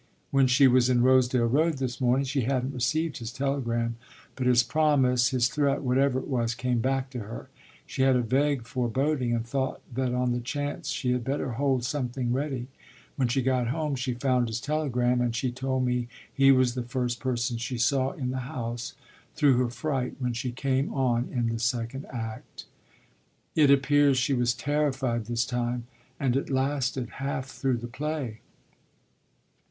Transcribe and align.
When 0.31 0.47
she 0.47 0.67
was 0.67 0.89
in 0.89 1.03
Rosedale 1.03 1.45
Road 1.45 1.75
this 1.77 2.01
morning 2.01 2.25
she 2.25 2.41
hadn't 2.41 2.73
received 2.73 3.17
his 3.19 3.31
telegram; 3.31 3.97
but 4.35 4.47
his 4.47 4.63
promise, 4.63 5.29
his 5.29 5.47
threat, 5.47 5.83
whatever 5.83 6.17
it 6.17 6.27
was, 6.27 6.55
came 6.55 6.79
back 6.79 7.11
to 7.11 7.19
her: 7.19 7.49
she 7.85 8.01
had 8.01 8.15
a 8.15 8.23
vague 8.23 8.63
foreboding 8.63 9.31
and 9.31 9.45
thought 9.45 9.79
that 9.93 10.11
on 10.11 10.31
the 10.31 10.39
chance 10.39 10.89
she 10.89 11.11
had 11.11 11.23
better 11.23 11.51
hold 11.51 11.83
something 11.85 12.33
ready. 12.33 12.65
When 13.15 13.27
she 13.27 13.43
got 13.43 13.67
home 13.67 13.95
she 13.95 14.15
found 14.15 14.47
his 14.47 14.59
telegram, 14.59 15.21
and 15.21 15.35
she 15.35 15.51
told 15.51 15.85
me 15.85 16.07
he 16.33 16.51
was 16.51 16.73
the 16.73 16.81
first 16.81 17.19
person 17.19 17.57
she 17.59 17.77
saw 17.77 18.13
in 18.13 18.31
the 18.31 18.39
house, 18.49 18.95
through 19.35 19.57
her 19.57 19.69
fright 19.69 20.15
when 20.17 20.33
she 20.33 20.51
came 20.51 20.91
on 20.91 21.29
in 21.31 21.49
the 21.49 21.59
second 21.59 22.07
act. 22.11 22.65
It 23.55 23.69
appears 23.69 24.17
she 24.17 24.33
was 24.33 24.55
terrified 24.55 25.25
this 25.25 25.45
time, 25.45 25.85
and 26.19 26.35
it 26.35 26.49
lasted 26.49 27.07
half 27.21 27.45
through 27.49 27.77
the 27.77 27.85
play." 27.87 28.39